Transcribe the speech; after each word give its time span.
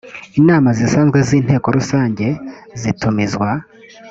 inama 0.39 0.69
zisanzwe 0.77 1.17
z 1.27 1.29
inteko 1.39 1.67
rusange 1.77 2.27
zitumizwa 2.81 3.49